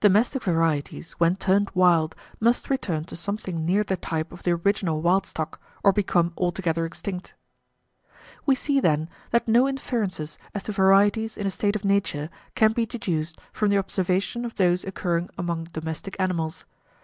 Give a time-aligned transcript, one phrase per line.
[0.00, 5.00] Domestic varieties, when turned wild, must return to something near the type of the original
[5.00, 7.32] wild stock, or become altogether extinct.3 [[p.
[8.38, 12.30] 61]] We see, then, that no inferences as to varieties in a state of nature
[12.56, 16.64] can be deduced from the observation of those occurring among domestic animals.